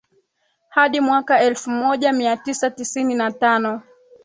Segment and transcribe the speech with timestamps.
[0.69, 3.81] hadi mwaka elfu moja mia tisa tisini na tano